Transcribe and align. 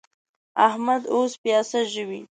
احمد 0.67 1.01
اوس 1.13 1.31
پياڅه 1.41 1.81
ژووي. 1.91 2.21